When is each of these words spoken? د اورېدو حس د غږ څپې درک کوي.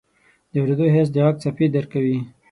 د 0.51 0.53
اورېدو 0.61 0.85
حس 0.95 1.07
د 1.13 1.17
غږ 1.25 1.35
څپې 1.43 1.67
درک 1.73 1.87
کوي. 1.93 2.17